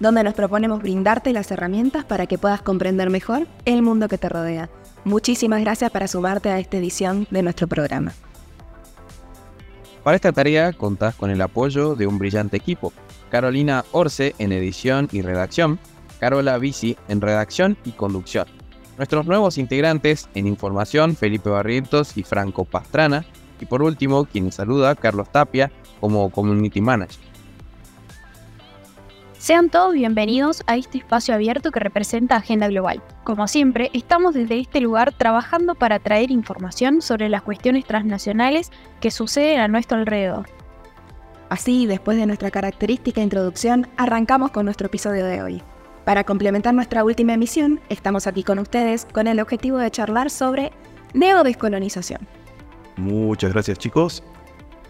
donde 0.00 0.24
nos 0.24 0.34
proponemos 0.34 0.80
brindarte 0.80 1.32
las 1.32 1.50
herramientas 1.50 2.04
para 2.04 2.26
que 2.26 2.38
puedas 2.38 2.62
comprender 2.62 3.10
mejor 3.10 3.46
el 3.64 3.82
mundo 3.82 4.08
que 4.08 4.18
te 4.18 4.28
rodea. 4.28 4.70
Muchísimas 5.04 5.60
gracias 5.60 5.90
para 5.90 6.08
sumarte 6.08 6.50
a 6.50 6.58
esta 6.58 6.78
edición 6.78 7.26
de 7.30 7.42
nuestro 7.42 7.68
programa. 7.68 8.12
Para 10.02 10.16
esta 10.16 10.32
tarea 10.32 10.72
contás 10.72 11.14
con 11.14 11.30
el 11.30 11.40
apoyo 11.40 11.94
de 11.94 12.06
un 12.06 12.18
brillante 12.18 12.56
equipo. 12.56 12.92
Carolina 13.30 13.84
Orce 13.92 14.34
en 14.38 14.52
edición 14.52 15.08
y 15.12 15.22
redacción, 15.22 15.78
Carola 16.20 16.58
Bici 16.58 16.96
en 17.08 17.20
redacción 17.20 17.76
y 17.84 17.92
conducción. 17.92 18.46
Nuestros 18.96 19.26
nuevos 19.26 19.58
integrantes 19.58 20.28
en 20.34 20.46
información, 20.46 21.16
Felipe 21.16 21.50
Barrientos 21.50 22.16
y 22.16 22.22
Franco 22.22 22.64
Pastrana. 22.64 23.24
Y 23.60 23.66
por 23.66 23.82
último, 23.82 24.24
quien 24.26 24.52
saluda, 24.52 24.94
Carlos 24.94 25.30
Tapia 25.32 25.72
como 26.00 26.30
Community 26.30 26.80
Manager. 26.80 27.33
Sean 29.44 29.68
todos 29.68 29.92
bienvenidos 29.92 30.62
a 30.66 30.78
este 30.78 30.96
espacio 30.96 31.34
abierto 31.34 31.70
que 31.70 31.78
representa 31.78 32.36
Agenda 32.36 32.66
Global. 32.66 33.02
Como 33.24 33.46
siempre, 33.46 33.90
estamos 33.92 34.32
desde 34.32 34.58
este 34.58 34.80
lugar 34.80 35.12
trabajando 35.12 35.74
para 35.74 35.98
traer 35.98 36.30
información 36.30 37.02
sobre 37.02 37.28
las 37.28 37.42
cuestiones 37.42 37.84
transnacionales 37.84 38.72
que 39.02 39.10
suceden 39.10 39.60
a 39.60 39.68
nuestro 39.68 39.98
alrededor. 39.98 40.48
Así, 41.50 41.84
después 41.84 42.16
de 42.16 42.24
nuestra 42.24 42.50
característica 42.50 43.20
introducción, 43.20 43.86
arrancamos 43.98 44.50
con 44.50 44.64
nuestro 44.64 44.86
episodio 44.86 45.26
de 45.26 45.42
hoy. 45.42 45.62
Para 46.06 46.24
complementar 46.24 46.72
nuestra 46.72 47.04
última 47.04 47.34
emisión, 47.34 47.80
estamos 47.90 48.26
aquí 48.26 48.44
con 48.44 48.58
ustedes 48.58 49.06
con 49.12 49.26
el 49.26 49.40
objetivo 49.40 49.76
de 49.76 49.90
charlar 49.90 50.30
sobre 50.30 50.72
neodescolonización. 51.12 52.26
Muchas 52.96 53.52
gracias 53.52 53.78
chicos. 53.78 54.22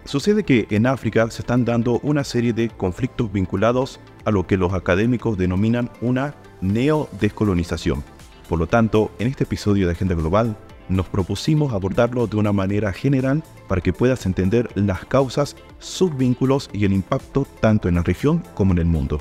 Sucede 0.05 0.45
que 0.45 0.69
en 0.70 0.86
África 0.86 1.29
se 1.33 1.42
están 1.42 1.64
dando 1.64 1.98
una 2.05 2.23
serie 2.23 2.53
de 2.53 2.69
conflictos 2.69 3.33
vinculados 3.33 3.98
a 3.98 4.14
lo 4.30 4.47
que 4.47 4.56
los 4.56 4.72
académicos 4.72 5.36
denominan 5.39 5.91
una 6.00 6.34
neodescolonización. 6.61 8.03
Por 8.48 8.58
lo 8.58 8.67
tanto, 8.67 9.11
en 9.19 9.28
este 9.28 9.44
episodio 9.44 9.86
de 9.86 9.92
Agenda 9.92 10.14
Global, 10.14 10.56
nos 10.89 11.06
propusimos 11.08 11.72
abordarlo 11.72 12.27
de 12.27 12.36
una 12.36 12.52
manera 12.52 12.92
general 12.92 13.42
para 13.69 13.80
que 13.80 13.92
puedas 13.92 14.27
entender 14.27 14.69
las 14.75 15.05
causas, 15.06 15.56
sus 15.78 16.14
vínculos 16.17 16.69
y 16.72 16.84
el 16.84 16.92
impacto 16.92 17.47
tanto 17.61 17.89
en 17.89 17.95
la 17.95 18.02
región 18.02 18.42
como 18.55 18.72
en 18.72 18.78
el 18.78 18.86
mundo. 18.86 19.19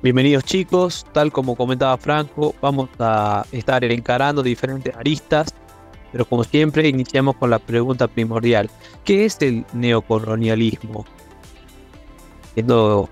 Bienvenidos 0.00 0.44
chicos, 0.44 1.04
tal 1.12 1.32
como 1.32 1.56
comentaba 1.56 1.96
Franco, 1.98 2.54
vamos 2.62 2.88
a 3.00 3.44
estar 3.50 3.84
encarando 3.84 4.44
diferentes 4.44 4.94
aristas, 4.94 5.52
pero 6.12 6.24
como 6.24 6.44
siempre 6.44 6.88
iniciamos 6.88 7.36
con 7.36 7.50
la 7.50 7.58
pregunta 7.58 8.06
primordial, 8.06 8.70
¿qué 9.04 9.24
es 9.24 9.38
el 9.40 9.66
neocolonialismo? 9.72 11.04
Siendo 12.54 13.10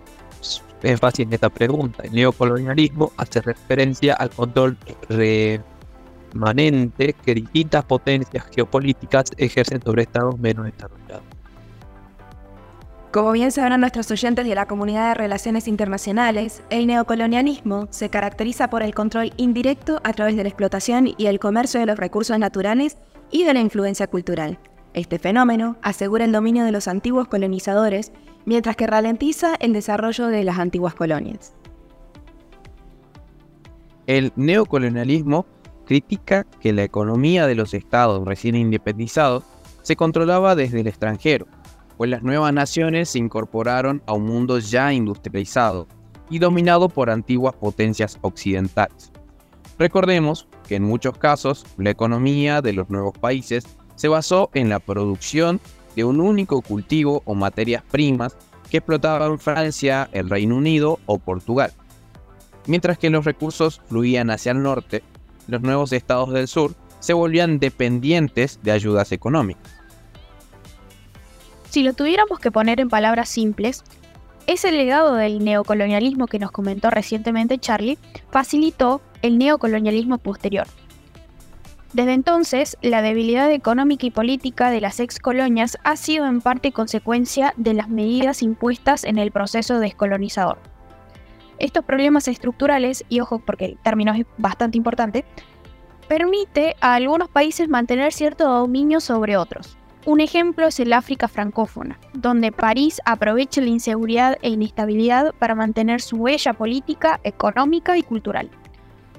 es 0.82 1.00
fácil 1.00 1.32
esta 1.32 1.50
pregunta. 1.50 2.02
El 2.04 2.12
neocolonialismo 2.12 3.12
hace 3.16 3.40
referencia 3.40 4.14
al 4.14 4.30
control 4.30 4.76
remanente 6.32 7.14
que 7.24 7.34
distintas 7.34 7.84
potencias 7.84 8.44
geopolíticas 8.54 9.26
ejercen 9.36 9.82
sobre 9.82 10.02
estados 10.02 10.38
menos 10.38 10.66
desarrollados. 10.66 11.24
Como 13.16 13.32
bien 13.32 13.50
sabrán 13.50 13.80
nuestros 13.80 14.10
oyentes 14.10 14.46
de 14.46 14.54
la 14.54 14.66
comunidad 14.66 15.08
de 15.08 15.14
relaciones 15.14 15.68
internacionales, 15.68 16.62
el 16.68 16.86
neocolonialismo 16.86 17.88
se 17.90 18.10
caracteriza 18.10 18.68
por 18.68 18.82
el 18.82 18.94
control 18.94 19.32
indirecto 19.38 20.02
a 20.04 20.12
través 20.12 20.36
de 20.36 20.42
la 20.42 20.50
explotación 20.50 21.14
y 21.16 21.26
el 21.26 21.38
comercio 21.38 21.80
de 21.80 21.86
los 21.86 21.98
recursos 21.98 22.38
naturales 22.38 22.98
y 23.30 23.44
de 23.44 23.54
la 23.54 23.60
influencia 23.60 24.06
cultural. 24.06 24.58
Este 24.96 25.18
fenómeno 25.18 25.76
asegura 25.82 26.24
el 26.24 26.32
dominio 26.32 26.64
de 26.64 26.72
los 26.72 26.88
antiguos 26.88 27.28
colonizadores 27.28 28.12
mientras 28.46 28.76
que 28.76 28.86
ralentiza 28.86 29.54
el 29.60 29.74
desarrollo 29.74 30.28
de 30.28 30.42
las 30.42 30.58
antiguas 30.58 30.94
colonias. 30.94 31.52
El 34.06 34.32
neocolonialismo 34.36 35.44
critica 35.84 36.44
que 36.60 36.72
la 36.72 36.82
economía 36.82 37.46
de 37.46 37.54
los 37.54 37.74
estados 37.74 38.26
recién 38.26 38.54
independizados 38.54 39.44
se 39.82 39.96
controlaba 39.96 40.54
desde 40.54 40.80
el 40.80 40.86
extranjero, 40.86 41.46
pues 41.98 42.08
las 42.08 42.22
nuevas 42.22 42.54
naciones 42.54 43.10
se 43.10 43.18
incorporaron 43.18 44.02
a 44.06 44.14
un 44.14 44.24
mundo 44.24 44.58
ya 44.60 44.94
industrializado 44.94 45.88
y 46.30 46.38
dominado 46.38 46.88
por 46.88 47.10
antiguas 47.10 47.54
potencias 47.54 48.16
occidentales. 48.22 49.12
Recordemos 49.78 50.48
que 50.66 50.76
en 50.76 50.84
muchos 50.84 51.18
casos 51.18 51.66
la 51.76 51.90
economía 51.90 52.62
de 52.62 52.72
los 52.72 52.88
nuevos 52.88 53.12
países 53.18 53.66
se 53.96 54.08
basó 54.08 54.50
en 54.54 54.68
la 54.68 54.78
producción 54.78 55.60
de 55.96 56.04
un 56.04 56.20
único 56.20 56.62
cultivo 56.62 57.22
o 57.24 57.34
materias 57.34 57.82
primas 57.90 58.36
que 58.70 58.78
explotaban 58.78 59.38
Francia, 59.38 60.08
el 60.12 60.28
Reino 60.28 60.56
Unido 60.56 61.00
o 61.06 61.18
Portugal. 61.18 61.72
Mientras 62.66 62.98
que 62.98 63.10
los 63.10 63.24
recursos 63.24 63.80
fluían 63.88 64.30
hacia 64.30 64.52
el 64.52 64.62
norte, 64.62 65.02
los 65.48 65.62
nuevos 65.62 65.92
estados 65.92 66.32
del 66.32 66.48
sur 66.48 66.74
se 67.00 67.12
volvían 67.12 67.58
dependientes 67.58 68.60
de 68.62 68.72
ayudas 68.72 69.12
económicas. 69.12 69.72
Si 71.70 71.82
lo 71.82 71.92
tuviéramos 71.92 72.38
que 72.38 72.50
poner 72.50 72.80
en 72.80 72.88
palabras 72.88 73.28
simples, 73.28 73.84
ese 74.46 74.72
legado 74.72 75.14
del 75.14 75.44
neocolonialismo 75.44 76.26
que 76.26 76.38
nos 76.38 76.50
comentó 76.50 76.90
recientemente 76.90 77.58
Charlie 77.58 77.98
facilitó 78.30 79.00
el 79.22 79.38
neocolonialismo 79.38 80.18
posterior, 80.18 80.66
desde 81.96 82.12
entonces, 82.12 82.76
la 82.82 83.00
debilidad 83.00 83.50
económica 83.50 84.04
y 84.04 84.10
política 84.10 84.68
de 84.68 84.82
las 84.82 85.00
ex 85.00 85.18
colonias 85.18 85.78
ha 85.82 85.96
sido 85.96 86.26
en 86.26 86.42
parte 86.42 86.70
consecuencia 86.70 87.54
de 87.56 87.72
las 87.72 87.88
medidas 87.88 88.42
impuestas 88.42 89.02
en 89.02 89.16
el 89.16 89.30
proceso 89.30 89.78
descolonizador. 89.78 90.58
Estos 91.58 91.86
problemas 91.86 92.28
estructurales, 92.28 93.02
y 93.08 93.20
ojo 93.20 93.38
porque 93.38 93.64
el 93.64 93.78
término 93.78 94.12
es 94.12 94.26
bastante 94.36 94.76
importante, 94.76 95.24
permite 96.06 96.76
a 96.82 96.96
algunos 96.96 97.30
países 97.30 97.66
mantener 97.66 98.12
cierto 98.12 98.46
dominio 98.46 99.00
sobre 99.00 99.38
otros. 99.38 99.78
Un 100.04 100.20
ejemplo 100.20 100.66
es 100.66 100.78
el 100.78 100.92
África 100.92 101.28
francófona, 101.28 101.98
donde 102.12 102.52
París 102.52 103.00
aprovecha 103.06 103.62
la 103.62 103.68
inseguridad 103.68 104.36
e 104.42 104.50
inestabilidad 104.50 105.34
para 105.38 105.54
mantener 105.54 106.02
su 106.02 106.16
huella 106.16 106.52
política, 106.52 107.20
económica 107.24 107.96
y 107.96 108.02
cultural. 108.02 108.50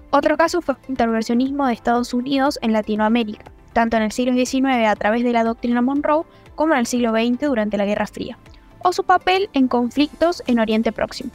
Otro 0.09 0.37
caso 0.37 0.61
fue 0.61 0.75
el 0.75 0.89
intervencionismo 0.89 1.67
de 1.67 1.73
Estados 1.73 2.13
Unidos 2.13 2.57
en 2.61 2.71
Latinoamérica, 2.71 3.51
tanto 3.73 3.97
en 3.97 4.03
el 4.03 4.11
siglo 4.11 4.33
XIX 4.33 4.87
a 4.87 4.95
través 4.95 5.23
de 5.23 5.33
la 5.33 5.43
doctrina 5.43 5.81
Monroe 5.81 6.23
como 6.55 6.73
en 6.73 6.79
el 6.79 6.85
siglo 6.85 7.11
XX 7.11 7.41
durante 7.41 7.77
la 7.77 7.85
Guerra 7.85 8.07
Fría, 8.07 8.37
o 8.79 8.93
su 8.93 9.03
papel 9.03 9.49
en 9.53 9.67
conflictos 9.67 10.41
en 10.47 10.59
Oriente 10.59 10.91
Próximo. 10.91 11.31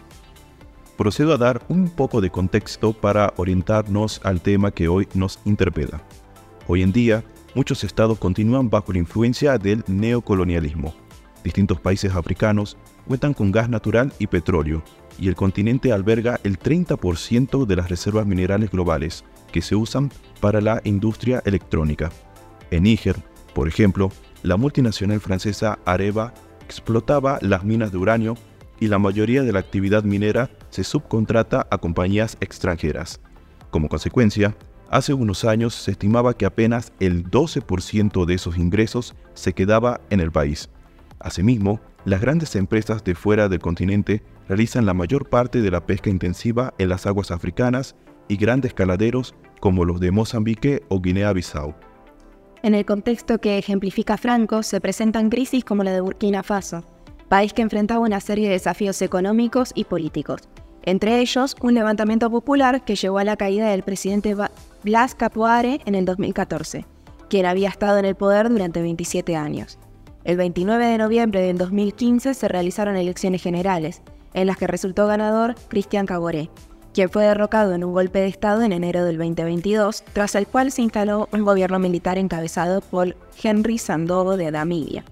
Procedo 0.96 1.34
a 1.34 1.38
dar 1.38 1.62
un 1.68 1.88
poco 1.88 2.20
de 2.20 2.30
contexto 2.30 2.92
para 2.92 3.32
orientarnos 3.36 4.20
al 4.24 4.40
tema 4.40 4.70
que 4.70 4.88
hoy 4.88 5.06
nos 5.14 5.38
interpela. 5.44 6.02
Hoy 6.66 6.82
en 6.82 6.92
día, 6.92 7.24
muchos 7.54 7.84
estados 7.84 8.18
continúan 8.18 8.70
bajo 8.70 8.92
la 8.92 8.98
influencia 8.98 9.58
del 9.58 9.84
neocolonialismo. 9.86 10.94
Distintos 11.44 11.80
países 11.80 12.14
africanos 12.14 12.76
cuentan 13.06 13.34
con 13.34 13.52
gas 13.52 13.68
natural 13.68 14.12
y 14.18 14.28
petróleo, 14.28 14.82
y 15.18 15.28
el 15.28 15.34
continente 15.34 15.92
alberga 15.92 16.40
el 16.44 16.58
30% 16.58 17.66
de 17.66 17.76
las 17.76 17.88
reservas 17.88 18.26
minerales 18.26 18.70
globales 18.70 19.24
que 19.52 19.62
se 19.62 19.76
usan 19.76 20.10
para 20.40 20.60
la 20.60 20.80
industria 20.84 21.42
electrónica. 21.44 22.10
En 22.70 22.84
Níger, 22.84 23.16
por 23.54 23.68
ejemplo, 23.68 24.10
la 24.42 24.56
multinacional 24.56 25.20
francesa 25.20 25.78
Areva 25.84 26.32
explotaba 26.64 27.38
las 27.42 27.64
minas 27.64 27.92
de 27.92 27.98
uranio 27.98 28.36
y 28.80 28.88
la 28.88 28.98
mayoría 28.98 29.42
de 29.42 29.52
la 29.52 29.60
actividad 29.60 30.02
minera 30.02 30.50
se 30.70 30.82
subcontrata 30.82 31.66
a 31.70 31.78
compañías 31.78 32.36
extranjeras. 32.40 33.20
Como 33.70 33.88
consecuencia, 33.88 34.56
hace 34.90 35.14
unos 35.14 35.44
años 35.44 35.74
se 35.74 35.92
estimaba 35.92 36.36
que 36.36 36.46
apenas 36.46 36.92
el 36.98 37.30
12% 37.30 38.24
de 38.24 38.34
esos 38.34 38.58
ingresos 38.58 39.14
se 39.34 39.52
quedaba 39.52 40.00
en 40.10 40.20
el 40.20 40.32
país. 40.32 40.68
Asimismo, 41.20 41.80
las 42.04 42.20
grandes 42.20 42.56
empresas 42.56 43.04
de 43.04 43.14
fuera 43.14 43.48
del 43.48 43.60
continente 43.60 44.22
realizan 44.52 44.84
la 44.84 44.92
mayor 44.92 45.30
parte 45.30 45.62
de 45.62 45.70
la 45.70 45.86
pesca 45.86 46.10
intensiva 46.10 46.74
en 46.76 46.90
las 46.90 47.06
aguas 47.06 47.30
africanas 47.30 47.96
y 48.28 48.36
grandes 48.36 48.74
caladeros 48.74 49.34
como 49.60 49.86
los 49.86 49.98
de 49.98 50.10
Mozambique 50.10 50.82
o 50.90 51.00
Guinea-Bissau. 51.00 51.74
En 52.62 52.74
el 52.74 52.84
contexto 52.84 53.38
que 53.38 53.56
ejemplifica 53.56 54.18
Franco, 54.18 54.62
se 54.62 54.78
presentan 54.78 55.30
crisis 55.30 55.64
como 55.64 55.84
la 55.84 55.92
de 55.92 56.02
Burkina 56.02 56.42
Faso, 56.42 56.84
país 57.30 57.54
que 57.54 57.62
enfrentaba 57.62 58.04
una 58.04 58.20
serie 58.20 58.48
de 58.48 58.52
desafíos 58.52 59.00
económicos 59.00 59.72
y 59.74 59.84
políticos, 59.84 60.42
entre 60.82 61.20
ellos 61.20 61.56
un 61.62 61.72
levantamiento 61.72 62.30
popular 62.30 62.84
que 62.84 62.94
llevó 62.94 63.20
a 63.20 63.24
la 63.24 63.38
caída 63.38 63.70
del 63.70 63.82
presidente 63.82 64.36
Blas 64.84 65.14
Capoare 65.14 65.80
en 65.86 65.94
el 65.94 66.04
2014, 66.04 66.84
quien 67.30 67.46
había 67.46 67.70
estado 67.70 67.96
en 67.96 68.04
el 68.04 68.16
poder 68.16 68.50
durante 68.50 68.82
27 68.82 69.34
años. 69.34 69.78
El 70.24 70.36
29 70.36 70.84
de 70.84 70.98
noviembre 70.98 71.40
del 71.40 71.56
2015 71.56 72.34
se 72.34 72.48
realizaron 72.48 72.96
elecciones 72.96 73.42
generales, 73.42 74.02
en 74.34 74.46
las 74.46 74.56
que 74.56 74.66
resultó 74.66 75.06
ganador 75.06 75.54
Cristian 75.68 76.06
Caboré, 76.06 76.50
quien 76.92 77.10
fue 77.10 77.24
derrocado 77.24 77.74
en 77.74 77.84
un 77.84 77.92
golpe 77.92 78.20
de 78.20 78.28
Estado 78.28 78.62
en 78.62 78.72
enero 78.72 79.04
del 79.04 79.18
2022, 79.18 80.04
tras 80.12 80.34
el 80.34 80.46
cual 80.46 80.72
se 80.72 80.82
instaló 80.82 81.28
un 81.32 81.44
gobierno 81.44 81.78
militar 81.78 82.18
encabezado 82.18 82.80
por 82.80 83.16
Henry 83.42 83.78
Sandovo 83.78 84.36
de 84.36 84.50
Namibia. 84.50 85.04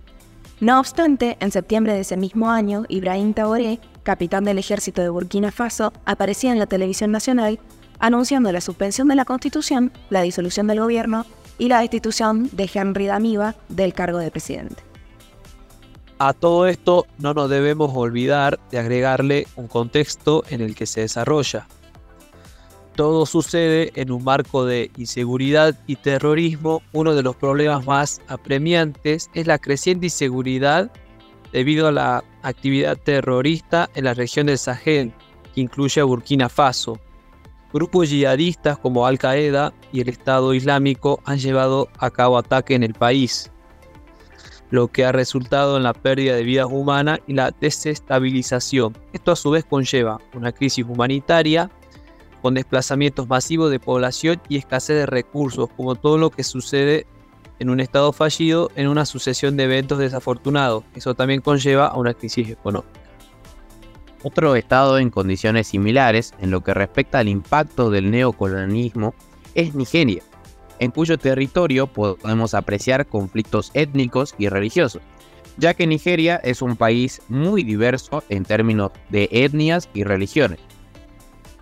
No 0.60 0.78
obstante, 0.78 1.38
en 1.40 1.50
septiembre 1.50 1.94
de 1.94 2.00
ese 2.00 2.18
mismo 2.18 2.50
año, 2.50 2.84
Ibrahim 2.88 3.32
Taboré, 3.32 3.80
capitán 4.02 4.44
del 4.44 4.58
ejército 4.58 5.00
de 5.00 5.08
Burkina 5.08 5.50
Faso, 5.50 5.92
aparecía 6.04 6.52
en 6.52 6.58
la 6.58 6.66
televisión 6.66 7.10
nacional 7.10 7.58
anunciando 7.98 8.50
la 8.50 8.60
suspensión 8.60 9.08
de 9.08 9.14
la 9.14 9.24
constitución, 9.24 9.92
la 10.08 10.22
disolución 10.22 10.66
del 10.66 10.80
gobierno 10.80 11.26
y 11.58 11.68
la 11.68 11.80
destitución 11.80 12.48
de 12.52 12.68
Henry 12.72 13.06
Damiba 13.06 13.54
del 13.68 13.92
cargo 13.92 14.18
de 14.18 14.30
presidente. 14.30 14.89
A 16.22 16.34
todo 16.34 16.66
esto 16.66 17.06
no 17.16 17.32
nos 17.32 17.48
debemos 17.48 17.92
olvidar 17.94 18.60
de 18.70 18.78
agregarle 18.78 19.46
un 19.56 19.68
contexto 19.68 20.44
en 20.50 20.60
el 20.60 20.74
que 20.74 20.84
se 20.84 21.00
desarrolla. 21.00 21.66
Todo 22.94 23.24
sucede 23.24 23.90
en 23.94 24.12
un 24.12 24.22
marco 24.22 24.66
de 24.66 24.90
inseguridad 24.98 25.80
y 25.86 25.96
terrorismo. 25.96 26.82
Uno 26.92 27.14
de 27.14 27.22
los 27.22 27.36
problemas 27.36 27.86
más 27.86 28.20
apremiantes 28.28 29.30
es 29.32 29.46
la 29.46 29.58
creciente 29.58 30.08
inseguridad 30.08 30.90
debido 31.54 31.88
a 31.88 31.92
la 31.92 32.22
actividad 32.42 32.98
terrorista 32.98 33.88
en 33.94 34.04
la 34.04 34.12
región 34.12 34.48
del 34.48 34.58
Sahel, 34.58 35.14
que 35.54 35.62
incluye 35.62 36.02
a 36.02 36.04
Burkina 36.04 36.50
Faso. 36.50 37.00
Grupos 37.72 38.10
yihadistas 38.10 38.76
como 38.76 39.06
Al 39.06 39.18
Qaeda 39.18 39.72
y 39.90 40.02
el 40.02 40.10
Estado 40.10 40.52
Islámico 40.52 41.22
han 41.24 41.38
llevado 41.38 41.88
a 41.96 42.10
cabo 42.10 42.36
ataques 42.36 42.76
en 42.76 42.82
el 42.82 42.92
país 42.92 43.50
lo 44.70 44.88
que 44.88 45.04
ha 45.04 45.12
resultado 45.12 45.76
en 45.76 45.82
la 45.82 45.92
pérdida 45.92 46.34
de 46.34 46.44
vidas 46.44 46.68
humanas 46.70 47.20
y 47.26 47.34
la 47.34 47.50
desestabilización. 47.50 48.96
Esto 49.12 49.32
a 49.32 49.36
su 49.36 49.50
vez 49.50 49.64
conlleva 49.64 50.20
una 50.34 50.52
crisis 50.52 50.86
humanitaria 50.88 51.70
con 52.40 52.54
desplazamientos 52.54 53.28
masivos 53.28 53.70
de 53.70 53.80
población 53.80 54.40
y 54.48 54.56
escasez 54.56 54.96
de 54.96 55.06
recursos, 55.06 55.68
como 55.76 55.94
todo 55.94 56.16
lo 56.16 56.30
que 56.30 56.44
sucede 56.44 57.06
en 57.58 57.68
un 57.68 57.80
estado 57.80 58.12
fallido 58.12 58.70
en 58.76 58.88
una 58.88 59.04
sucesión 59.04 59.56
de 59.56 59.64
eventos 59.64 59.98
desafortunados. 59.98 60.84
Eso 60.94 61.14
también 61.14 61.42
conlleva 61.42 61.88
a 61.88 61.98
una 61.98 62.14
crisis 62.14 62.48
económica. 62.48 63.00
Otro 64.22 64.54
estado 64.54 64.98
en 64.98 65.10
condiciones 65.10 65.66
similares 65.66 66.32
en 66.40 66.50
lo 66.50 66.62
que 66.62 66.74
respecta 66.74 67.18
al 67.18 67.28
impacto 67.28 67.90
del 67.90 68.10
neocolonialismo 68.10 69.14
es 69.54 69.74
Nigeria 69.74 70.22
en 70.80 70.90
cuyo 70.90 71.18
territorio 71.18 71.86
podemos 71.86 72.54
apreciar 72.54 73.06
conflictos 73.06 73.70
étnicos 73.74 74.34
y 74.38 74.48
religiosos, 74.48 75.02
ya 75.58 75.74
que 75.74 75.86
Nigeria 75.86 76.40
es 76.42 76.62
un 76.62 76.74
país 76.74 77.22
muy 77.28 77.62
diverso 77.62 78.24
en 78.30 78.44
términos 78.44 78.90
de 79.10 79.28
etnias 79.30 79.88
y 79.92 80.04
religiones, 80.04 80.58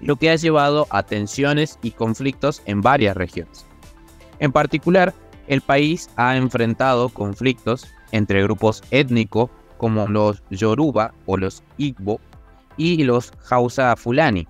lo 0.00 0.17
que 0.17 0.31
ha 0.31 0.37
llevado 0.37 0.87
a 0.91 1.03
tensiones 1.03 1.79
y 1.82 1.91
conflictos 1.91 2.62
en 2.65 2.81
varias 2.81 3.17
regiones. 3.17 3.67
En 4.38 4.53
particular, 4.53 5.12
el 5.49 5.62
país 5.62 6.11
ha 6.17 6.37
enfrentado 6.37 7.09
conflictos 7.09 7.88
entre 8.12 8.43
grupos 8.44 8.82
étnicos 8.93 9.50
como 9.79 10.06
los 10.06 10.43
Yoruba 10.50 11.12
o 11.26 11.37
los 11.37 11.64
Igbo 11.76 12.21
y 12.76 13.03
los 13.03 13.32
Hausa 13.50 13.97
Fulani, 13.97 14.47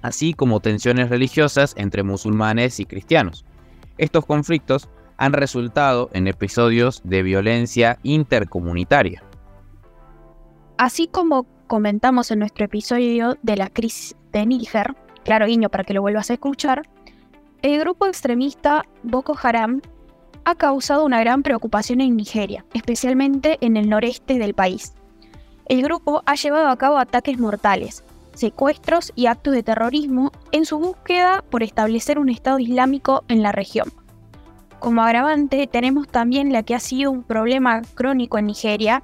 así 0.00 0.32
como 0.32 0.60
tensiones 0.60 1.10
religiosas 1.10 1.74
entre 1.76 2.02
musulmanes 2.02 2.80
y 2.80 2.86
cristianos. 2.86 3.44
Estos 3.98 4.24
conflictos 4.24 4.88
han 5.16 5.32
resultado 5.32 6.08
en 6.12 6.28
episodios 6.28 7.02
de 7.04 7.22
violencia 7.22 7.98
intercomunitaria. 8.04 9.22
Así 10.78 11.08
como 11.08 11.46
comentamos 11.66 12.30
en 12.30 12.38
nuestro 12.38 12.64
episodio 12.64 13.36
de 13.42 13.56
la 13.56 13.68
crisis 13.68 14.16
de 14.32 14.46
Níger, 14.46 14.94
claro 15.24 15.46
guiño 15.46 15.68
para 15.68 15.84
que 15.84 15.94
lo 15.94 16.02
vuelvas 16.02 16.30
a 16.30 16.34
escuchar, 16.34 16.88
el 17.62 17.80
grupo 17.80 18.06
extremista 18.06 18.84
Boko 19.02 19.36
Haram 19.42 19.82
ha 20.44 20.54
causado 20.54 21.04
una 21.04 21.20
gran 21.20 21.42
preocupación 21.42 22.00
en 22.00 22.16
Nigeria, 22.16 22.64
especialmente 22.72 23.58
en 23.60 23.76
el 23.76 23.88
noreste 23.88 24.38
del 24.38 24.54
país. 24.54 24.94
El 25.66 25.82
grupo 25.82 26.22
ha 26.24 26.36
llevado 26.36 26.68
a 26.68 26.78
cabo 26.78 26.96
ataques 26.96 27.38
mortales, 27.38 28.04
secuestros 28.38 29.12
y 29.16 29.26
actos 29.26 29.54
de 29.54 29.62
terrorismo 29.62 30.32
en 30.52 30.64
su 30.64 30.78
búsqueda 30.78 31.44
por 31.50 31.62
establecer 31.62 32.18
un 32.18 32.28
Estado 32.28 32.58
Islámico 32.58 33.24
en 33.28 33.42
la 33.42 33.52
región. 33.52 33.92
Como 34.78 35.02
agravante 35.02 35.66
tenemos 35.66 36.06
también 36.06 36.52
la 36.52 36.62
que 36.62 36.74
ha 36.76 36.80
sido 36.80 37.10
un 37.10 37.24
problema 37.24 37.82
crónico 37.94 38.38
en 38.38 38.46
Nigeria 38.46 39.02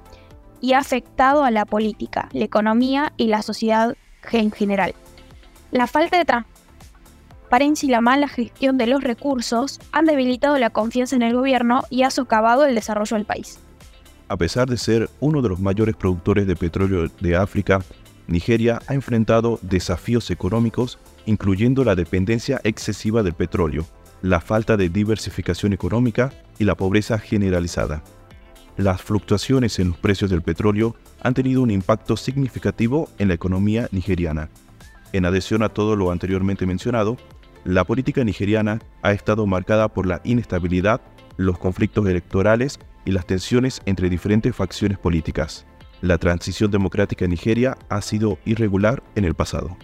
y 0.61 0.71
ha 0.73 0.79
afectado 0.79 1.43
a 1.43 1.51
la 1.51 1.65
política, 1.65 2.29
la 2.31 2.45
economía 2.45 3.11
y 3.17 3.27
la 3.27 3.41
sociedad 3.41 3.95
en 4.31 4.51
general. 4.51 4.95
La 5.71 5.85
falta 5.85 6.17
de 6.17 6.25
transparencia 6.25 7.87
y 7.87 7.89
la 7.89 7.99
mala 7.99 8.29
gestión 8.29 8.77
de 8.77 8.87
los 8.87 9.03
recursos 9.03 9.81
han 9.91 10.05
debilitado 10.05 10.57
la 10.57 10.69
confianza 10.69 11.17
en 11.17 11.23
el 11.23 11.35
gobierno 11.35 11.83
y 11.89 12.03
ha 12.03 12.09
socavado 12.09 12.65
el 12.65 12.73
desarrollo 12.73 13.17
del 13.17 13.25
país. 13.25 13.59
A 14.29 14.37
pesar 14.37 14.69
de 14.69 14.77
ser 14.77 15.09
uno 15.19 15.41
de 15.41 15.49
los 15.49 15.59
mayores 15.59 15.95
productores 15.95 16.47
de 16.47 16.55
petróleo 16.55 17.07
de 17.19 17.35
África, 17.35 17.81
Nigeria 18.27 18.81
ha 18.87 18.93
enfrentado 18.93 19.59
desafíos 19.61 20.31
económicos, 20.31 20.97
incluyendo 21.25 21.83
la 21.83 21.95
dependencia 21.95 22.59
excesiva 22.63 23.23
del 23.23 23.33
petróleo, 23.33 23.85
la 24.21 24.41
falta 24.41 24.77
de 24.77 24.89
diversificación 24.89 25.73
económica 25.73 26.33
y 26.57 26.63
la 26.63 26.75
pobreza 26.75 27.19
generalizada. 27.19 28.03
Las 28.77 29.01
fluctuaciones 29.01 29.79
en 29.79 29.89
los 29.89 29.97
precios 29.97 30.29
del 30.31 30.41
petróleo 30.41 30.95
han 31.21 31.33
tenido 31.33 31.61
un 31.61 31.71
impacto 31.71 32.17
significativo 32.17 33.09
en 33.19 33.29
la 33.29 33.35
economía 33.35 33.87
nigeriana. 33.91 34.49
En 35.13 35.25
adición 35.25 35.63
a 35.63 35.69
todo 35.69 35.95
lo 35.95 36.11
anteriormente 36.11 36.65
mencionado, 36.65 37.17
la 37.63 37.83
política 37.83 38.23
nigeriana 38.23 38.79
ha 39.01 39.11
estado 39.11 39.45
marcada 39.45 39.87
por 39.87 40.05
la 40.05 40.21
inestabilidad, 40.23 41.01
los 41.37 41.57
conflictos 41.57 42.05
electorales 42.07 42.79
y 43.05 43.11
las 43.11 43.25
tensiones 43.25 43.81
entre 43.85 44.09
diferentes 44.09 44.55
facciones 44.55 44.97
políticas. 44.97 45.65
La 46.01 46.17
transición 46.17 46.71
democrática 46.71 47.25
en 47.25 47.31
Nigeria 47.31 47.77
ha 47.89 48.01
sido 48.01 48.37
irregular 48.45 49.01
en 49.15 49.25
el 49.25 49.33
pasado. 49.33 49.77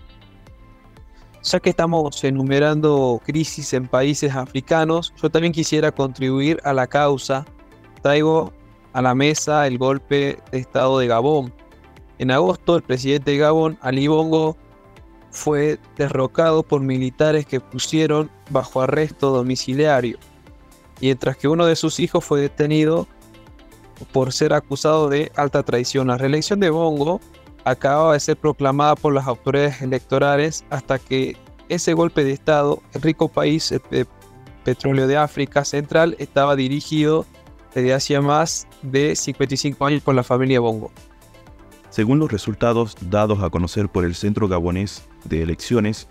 Ya 1.44 1.60
que 1.60 1.72
estamos 1.72 2.24
enumerando 2.24 3.20
crisis 3.25 3.74
en 3.74 3.88
países 3.88 4.36
africanos, 4.36 5.13
yo 5.22 5.30
también 5.30 5.53
quisiera 5.53 5.91
contribuir 5.91 6.60
a 6.63 6.74
la 6.74 6.86
causa. 6.86 7.46
Traigo 8.03 8.53
a 8.94 9.01
la 9.01 9.15
mesa 9.15 9.65
el 9.65 9.77
golpe 9.77 10.38
de 10.51 10.60
Estado 10.60 11.00
de 11.00 11.08
Gabón. 11.08 11.53
En 12.20 12.30
agosto, 12.30 12.75
el 12.75 12.84
presidente 12.84 13.32
de 13.32 13.38
Gabón, 13.38 13.80
Ali 13.82 14.08
Bongo, 14.08 14.56
fue 15.32 15.80
derrocado 15.96 16.62
por 16.62 16.82
militares 16.82 17.46
que 17.46 17.60
pusieron 17.60 18.30
bajo 18.51 18.82
arresto 18.82 19.32
domiciliario, 19.32 20.20
mientras 21.00 21.38
que 21.38 21.48
uno 21.48 21.65
de 21.65 21.75
sus 21.75 22.00
hijos 22.00 22.24
fue 22.24 22.41
detenido 22.41 23.08
por 24.12 24.34
ser 24.34 24.53
acusado 24.53 25.10
de 25.10 25.31
alta 25.36 25.63
traición. 25.63 26.08
La 26.08 26.17
reelección 26.17 26.60
de 26.60 26.70
Bongo 26.70 27.22
acababa 27.63 28.13
de 28.13 28.20
ser 28.20 28.38
proclamada 28.38 28.96
por 28.96 29.13
las 29.13 29.27
autoridades 29.27 29.81
electorales 29.81 30.65
hasta 30.70 31.00
que 31.00 31.38
ese 31.70 31.93
golpe 31.93 32.24
de 32.24 32.31
Estado, 32.31 32.81
el 32.93 33.01
rico 33.01 33.29
país 33.29 33.72
el 33.72 34.08
petróleo 34.63 35.08
de 35.08 35.17
África 35.17 35.63
Central, 35.63 36.15
estaba 36.20 36.55
dirigido 36.55 37.25
desde 37.74 37.93
hacía 37.93 38.22
más 38.22 38.67
de 38.81 39.15
55 39.15 39.86
años 39.86 40.01
por 40.01 40.15
la 40.15 40.24
familia 40.24 40.60
Bongo. 40.60 40.91
Según 41.89 42.20
los 42.20 42.31
resultados 42.31 42.96
dados 43.10 43.43
a 43.43 43.50
conocer 43.50 43.89
por 43.89 44.05
el 44.05 44.15
Centro 44.15 44.48
Gabonés 44.48 45.03
de 45.25 45.41
Elecciones, 45.41 46.08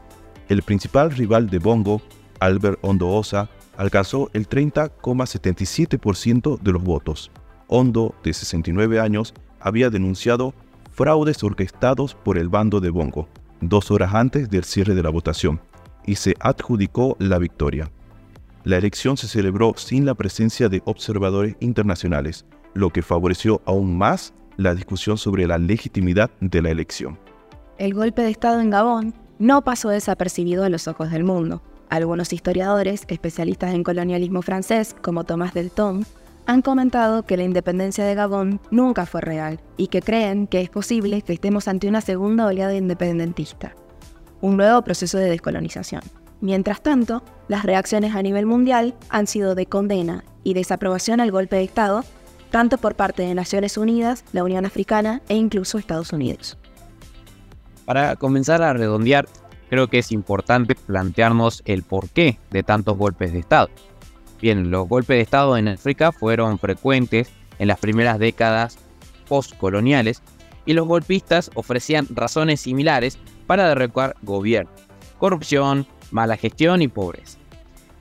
el 0.49 0.63
principal 0.63 1.11
rival 1.11 1.49
de 1.49 1.59
Bongo, 1.59 2.03
Albert 2.39 2.79
Ondoosa, 2.83 3.49
alcanzó 3.77 4.31
el 4.35 4.49
30,77% 4.49 6.59
de 6.59 6.73
los 6.73 6.83
votos. 6.83 7.31
Ondo, 7.71 8.17
de 8.25 8.33
69 8.33 8.99
años, 8.99 9.33
había 9.61 9.91
denunciado 9.91 10.53
fraudes 10.91 11.43
orquestados 11.45 12.15
por 12.15 12.37
el 12.37 12.49
bando 12.49 12.81
de 12.81 12.91
Bongo, 12.91 13.29
dos 13.61 13.93
horas 13.93 14.13
antes 14.13 14.51
del 14.51 14.65
cierre 14.65 14.95
de 14.95 15.05
la 15.05 15.11
votación, 15.11 15.61
y 16.05 16.17
se 16.17 16.35
adjudicó 16.41 17.17
la 17.21 17.39
victoria. 17.39 17.91
La 18.65 18.77
elección 18.77 19.17
se 19.17 19.29
celebró 19.29 19.75
sin 19.77 20.05
la 20.05 20.15
presencia 20.15 20.69
de 20.69 20.83
observadores 20.85 21.57
internacionales, 21.61 22.45
lo 22.75 22.91
que 22.91 23.03
favoreció 23.03 23.63
aún 23.65 23.97
más 23.97 24.35
la 24.57 24.75
discusión 24.75 25.17
sobre 25.17 25.47
la 25.47 25.57
legitimidad 25.57 26.31
de 26.41 26.63
la 26.63 26.71
elección. 26.71 27.19
El 27.79 27.95
golpe 27.95 28.23
de 28.23 28.31
Estado 28.31 28.61
en 28.61 28.71
Gabón 28.71 29.15
no 29.39 29.63
pasó 29.63 29.89
desapercibido 29.91 30.65
a 30.65 30.69
los 30.69 30.89
ojos 30.89 31.11
del 31.11 31.25
mundo. 31.25 31.63
Algunos 31.89 32.33
historiadores, 32.33 33.05
especialistas 33.09 33.75
en 33.75 33.85
colonialismo 33.85 34.43
francés, 34.43 34.95
como 35.01 35.25
Thomas 35.25 35.55
Delton, 35.55 36.05
han 36.47 36.63
comentado 36.63 37.25
que 37.25 37.37
la 37.37 37.45
independencia 37.45 38.05
de 38.05 38.15
Gabón 38.15 38.61
nunca 38.71 39.07
fue 39.07 39.21
real 39.21 39.61
y 39.77 39.89
que 39.89 40.03
creen 40.03 40.47
que 40.47 40.61
es 40.61 40.71
posible 40.71 41.23
que 41.23 41.33
estemos 41.33 41.69
ante 41.69 41.89
una 41.89 42.01
segunda 42.01 42.47
oleada 42.47 42.75
independentista, 42.75 43.75
un 44.41 44.57
nuevo 44.57 44.83
proceso 44.83 45.19
de 45.19 45.31
descolonización. 45.31 46.03
Mientras 46.41 46.83
tanto, 46.83 47.23
las 47.49 47.65
reacciones 47.65 48.15
a 48.15 48.23
nivel 48.23 48.47
mundial 48.47 48.95
han 49.11 49.27
sido 49.27 49.55
de 49.55 49.67
condena 49.67 50.25
y 50.43 50.55
desaprobación 50.55 51.21
al 51.21 51.31
golpe 51.31 51.57
de 51.57 51.65
Estado, 51.65 52.03
tanto 52.51 52.79
por 52.79 52.95
parte 52.95 53.23
de 53.23 53.35
Naciones 53.35 53.77
Unidas, 53.77 54.25
la 54.33 54.43
Unión 54.43 54.65
Africana 54.65 55.21
e 55.29 55.37
incluso 55.37 55.79
Estados 55.79 56.13
Unidos. 56.13 56.57
Para 57.85 58.17
comenzar 58.17 58.63
a 58.63 58.73
redondear, 58.73 59.29
creo 59.69 59.89
que 59.89 59.99
es 59.99 60.13
importante 60.13 60.75
plantearnos 60.75 61.63
el 61.65 61.83
porqué 61.83 62.39
de 62.51 62.63
tantos 62.63 62.97
golpes 62.97 63.33
de 63.33 63.41
Estado. 63.41 63.69
Bien, 64.41 64.71
los 64.71 64.89
golpes 64.89 65.17
de 65.17 65.21
Estado 65.21 65.57
en 65.57 65.69
África 65.69 66.13
fueron 66.13 66.59
frecuentes 66.59 67.31
en 67.59 67.69
las 67.69 67.79
primeras 67.79 68.19
décadas 68.19 68.79
postcoloniales 69.29 70.23
y 70.65 70.73
los 70.73 70.87
golpistas 70.87 71.51
ofrecían 71.55 72.07
razones 72.11 72.61
similares 72.63 73.19
para 73.47 73.69
derrocar 73.69 74.17
gobierno, 74.23 74.71
corrupción, 75.19 75.87
mala 76.11 76.37
gestión 76.37 76.83
y 76.83 76.89
pobreza. 76.89 77.39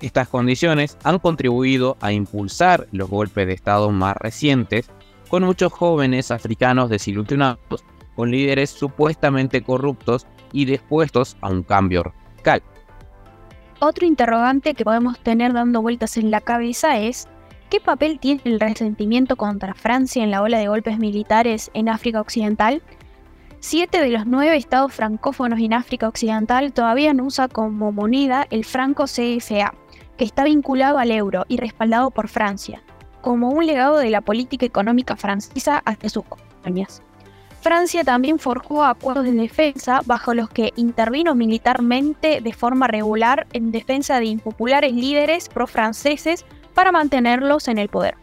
Estas 0.01 0.29
condiciones 0.29 0.97
han 1.03 1.19
contribuido 1.19 1.97
a 1.99 2.13
impulsar 2.13 2.87
los 2.91 3.09
golpes 3.09 3.47
de 3.47 3.53
Estado 3.53 3.91
más 3.91 4.15
recientes, 4.15 4.89
con 5.27 5.43
muchos 5.43 5.73
jóvenes 5.73 6.31
africanos 6.31 6.89
desilusionados 6.89 7.83
con 8.15 8.31
líderes 8.31 8.69
supuestamente 8.69 9.61
corruptos 9.61 10.25
y 10.51 10.65
dispuestos 10.65 11.37
a 11.41 11.49
un 11.49 11.63
cambio 11.63 12.03
radical. 12.03 12.61
Otro 13.81 14.05
interrogante 14.05 14.73
que 14.73 14.83
podemos 14.83 15.17
tener 15.19 15.53
dando 15.53 15.81
vueltas 15.81 16.17
en 16.17 16.31
la 16.31 16.41
cabeza 16.41 16.97
es 16.99 17.29
¿qué 17.69 17.79
papel 17.79 18.19
tiene 18.19 18.41
el 18.43 18.59
resentimiento 18.59 19.37
contra 19.37 19.73
Francia 19.73 20.21
en 20.21 20.31
la 20.31 20.41
ola 20.41 20.57
de 20.57 20.67
golpes 20.67 20.99
militares 20.99 21.71
en 21.73 21.87
África 21.87 22.19
Occidental? 22.19 22.81
Siete 23.61 24.01
de 24.01 24.09
los 24.09 24.25
nueve 24.25 24.57
estados 24.57 24.93
francófonos 24.93 25.59
en 25.61 25.73
África 25.73 26.09
Occidental 26.09 26.73
todavía 26.73 27.13
no 27.13 27.23
usan 27.25 27.47
como 27.47 27.93
moneda 27.93 28.47
el 28.49 28.65
franco 28.65 29.05
CFA, 29.05 29.73
que 30.17 30.25
está 30.25 30.43
vinculado 30.43 30.97
al 30.97 31.11
euro 31.11 31.45
y 31.47 31.55
respaldado 31.55 32.11
por 32.11 32.27
Francia, 32.27 32.83
como 33.21 33.49
un 33.49 33.65
legado 33.65 33.97
de 33.97 34.09
la 34.09 34.19
política 34.19 34.65
económica 34.65 35.15
francesa 35.15 35.81
hacia 35.85 36.09
sus 36.09 36.23
colonias. 36.25 37.01
Francia 37.61 38.05
también 38.05 38.39
forjó 38.39 38.83
acuerdos 38.85 39.25
de 39.25 39.33
defensa 39.33 40.01
bajo 40.05 40.33
los 40.33 40.49
que 40.49 40.71
intervino 40.77 41.35
militarmente 41.35 42.39
de 42.41 42.53
forma 42.53 42.87
regular 42.87 43.47
en 43.51 43.71
defensa 43.71 44.19
de 44.19 44.27
impopulares 44.27 44.93
líderes 44.93 45.49
pro-franceses 45.49 46.45
para 46.73 46.93
mantenerlos 46.93 47.67
en 47.67 47.77
el 47.77 47.89
poder. 47.89 48.15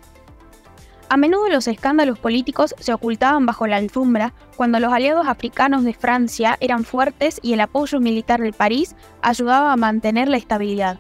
A 1.09 1.17
menudo 1.17 1.49
los 1.49 1.69
escándalos 1.69 2.19
políticos 2.19 2.75
se 2.81 2.93
ocultaban 2.93 3.47
bajo 3.47 3.67
la 3.67 3.77
alfombra 3.77 4.33
cuando 4.57 4.81
los 4.81 4.93
aliados 4.93 5.29
africanos 5.29 5.85
de 5.85 5.93
Francia 5.93 6.57
eran 6.61 6.85
fuertes 6.85 7.39
y 7.43 7.53
el 7.53 7.61
apoyo 7.61 8.01
militar 8.01 8.41
de 8.41 8.53
París 8.53 8.97
ayudaba 9.23 9.73
a 9.73 9.77
mantener 9.77 10.29
la 10.29 10.39
estabilidad. 10.39 10.99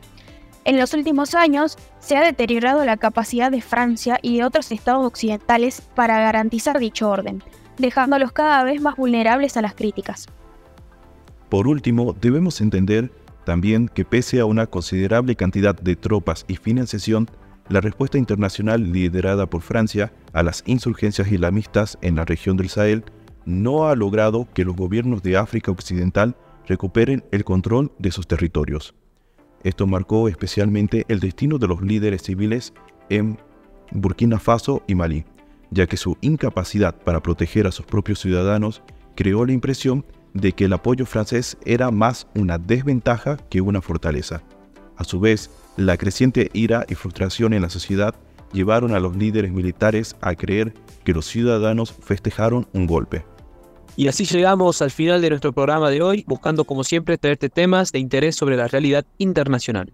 En 0.64 0.78
los 0.78 0.94
últimos 0.94 1.34
años 1.34 1.76
se 1.98 2.16
ha 2.16 2.22
deteriorado 2.22 2.84
la 2.84 2.98
capacidad 2.98 3.50
de 3.50 3.62
Francia 3.62 4.18
y 4.22 4.36
de 4.36 4.44
otros 4.44 4.70
estados 4.70 5.04
occidentales 5.06 5.80
para 5.94 6.20
garantizar 6.20 6.78
dicho 6.78 7.08
orden, 7.08 7.42
dejándolos 7.78 8.32
cada 8.32 8.64
vez 8.64 8.80
más 8.80 8.96
vulnerables 8.96 9.56
a 9.56 9.62
las 9.62 9.74
críticas. 9.74 10.26
Por 11.48 11.68
último, 11.68 12.14
debemos 12.20 12.60
entender 12.60 13.10
también 13.44 13.88
que 13.88 14.04
pese 14.04 14.40
a 14.40 14.44
una 14.44 14.66
considerable 14.66 15.36
cantidad 15.36 15.74
de 15.74 15.94
tropas 15.94 16.44
y 16.48 16.56
financiación, 16.56 17.28
la 17.68 17.80
respuesta 17.80 18.18
internacional 18.18 18.92
liderada 18.92 19.46
por 19.46 19.62
Francia 19.62 20.12
a 20.32 20.42
las 20.42 20.64
insurgencias 20.66 21.30
islamistas 21.30 21.96
en 22.02 22.16
la 22.16 22.24
región 22.24 22.56
del 22.56 22.68
Sahel 22.68 23.04
no 23.44 23.86
ha 23.86 23.94
logrado 23.94 24.48
que 24.52 24.64
los 24.64 24.74
gobiernos 24.74 25.22
de 25.22 25.36
África 25.36 25.70
Occidental 25.70 26.34
recuperen 26.66 27.24
el 27.30 27.44
control 27.44 27.92
de 28.00 28.10
sus 28.10 28.26
territorios. 28.26 28.94
Esto 29.62 29.86
marcó 29.86 30.28
especialmente 30.28 31.04
el 31.08 31.20
destino 31.20 31.58
de 31.58 31.68
los 31.68 31.82
líderes 31.82 32.22
civiles 32.22 32.72
en 33.08 33.38
Burkina 33.92 34.40
Faso 34.40 34.82
y 34.88 34.96
Malí, 34.96 35.24
ya 35.76 35.86
que 35.86 35.98
su 35.98 36.16
incapacidad 36.22 36.94
para 36.94 37.22
proteger 37.22 37.66
a 37.66 37.72
sus 37.72 37.84
propios 37.84 38.18
ciudadanos 38.18 38.82
creó 39.14 39.44
la 39.44 39.52
impresión 39.52 40.06
de 40.32 40.52
que 40.52 40.64
el 40.64 40.72
apoyo 40.72 41.04
francés 41.04 41.58
era 41.64 41.90
más 41.90 42.26
una 42.34 42.56
desventaja 42.58 43.36
que 43.50 43.60
una 43.60 43.82
fortaleza. 43.82 44.42
A 44.96 45.04
su 45.04 45.20
vez, 45.20 45.50
la 45.76 45.98
creciente 45.98 46.50
ira 46.54 46.86
y 46.88 46.94
frustración 46.94 47.52
en 47.52 47.60
la 47.60 47.68
sociedad 47.68 48.14
llevaron 48.52 48.94
a 48.94 49.00
los 49.00 49.16
líderes 49.16 49.52
militares 49.52 50.16
a 50.22 50.34
creer 50.34 50.72
que 51.04 51.12
los 51.12 51.26
ciudadanos 51.26 51.92
festejaron 51.92 52.66
un 52.72 52.86
golpe. 52.86 53.24
Y 53.96 54.08
así 54.08 54.24
llegamos 54.24 54.80
al 54.80 54.90
final 54.90 55.20
de 55.20 55.28
nuestro 55.28 55.52
programa 55.52 55.90
de 55.90 56.00
hoy, 56.00 56.24
buscando 56.26 56.64
como 56.64 56.84
siempre 56.84 57.18
traerte 57.18 57.50
temas 57.50 57.92
de 57.92 57.98
interés 57.98 58.34
sobre 58.36 58.56
la 58.56 58.68
realidad 58.68 59.04
internacional. 59.18 59.92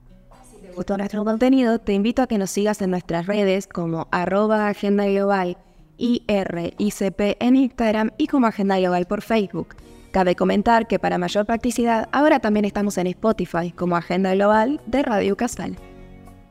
Si 0.48 0.60
te 0.60 0.72
gustó 0.72 0.96
nuestro 0.96 1.24
contenido, 1.24 1.80
te 1.80 1.92
invito 1.92 2.22
a 2.22 2.28
que 2.28 2.38
nos 2.38 2.50
sigas 2.50 2.80
en 2.82 2.90
nuestras 2.90 3.26
redes 3.26 3.66
como 3.66 4.06
arroba 4.12 4.68
Agenda 4.68 5.06
Global, 5.06 5.56
IRICP 6.02 7.36
en 7.38 7.54
Instagram 7.56 8.10
y 8.18 8.26
como 8.26 8.48
Agenda 8.48 8.78
Global 8.78 9.06
por 9.06 9.22
Facebook. 9.22 9.76
Cabe 10.10 10.34
comentar 10.34 10.88
que 10.88 10.98
para 10.98 11.16
mayor 11.16 11.46
practicidad, 11.46 12.08
ahora 12.12 12.40
también 12.40 12.64
estamos 12.64 12.98
en 12.98 13.06
Spotify 13.06 13.70
como 13.70 13.96
Agenda 13.96 14.34
Global 14.34 14.80
de 14.86 15.02
Radio 15.02 15.36
Casal. 15.36 15.76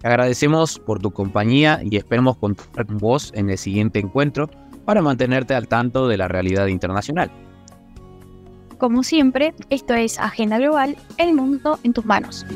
Agradecemos 0.04 0.80
por 0.80 1.00
tu 1.00 1.12
compañía 1.12 1.82
y 1.84 1.98
esperemos 1.98 2.38
contar 2.38 2.88
con 2.88 2.98
vos 2.98 3.32
en 3.36 3.50
el 3.50 3.58
siguiente 3.58 4.00
encuentro 4.00 4.50
para 4.86 5.02
mantenerte 5.02 5.54
al 5.54 5.68
tanto 5.68 6.08
de 6.08 6.18
la 6.18 6.28
realidad 6.28 6.68
internacional. 6.68 7.30
Como 8.80 9.04
siempre, 9.04 9.54
esto 9.70 9.94
es 9.94 10.18
Agenda 10.18 10.58
Global, 10.58 10.96
el 11.18 11.36
mundo 11.36 11.78
en 11.84 11.94
tus 11.94 12.06
manos. 12.06 12.48